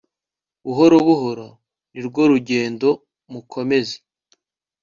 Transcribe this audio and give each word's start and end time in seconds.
buhorobuhoro 0.65 1.47
ni 1.91 1.99
rwo 2.07 2.21
rugendo 2.31 2.87
mukomeze 3.31 3.97